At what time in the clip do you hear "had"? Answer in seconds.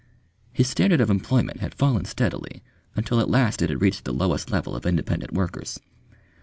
1.59-1.75, 3.69-3.83